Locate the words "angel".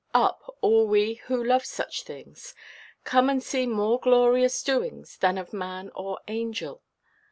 6.27-6.81